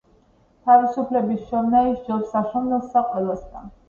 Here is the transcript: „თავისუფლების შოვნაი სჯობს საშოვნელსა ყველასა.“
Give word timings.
„თავისუფლების 0.69 1.43
შოვნაი 1.49 1.91
სჯობს 1.97 2.31
საშოვნელსა 2.37 3.05
ყველასა.“ 3.11 3.63